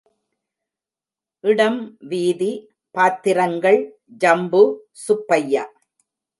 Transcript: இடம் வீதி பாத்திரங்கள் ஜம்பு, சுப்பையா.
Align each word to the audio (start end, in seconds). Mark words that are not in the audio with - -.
இடம் 1.43 1.77
வீதி 2.09 2.49
பாத்திரங்கள் 2.95 3.79
ஜம்பு, 4.17 4.63
சுப்பையா. 5.05 5.65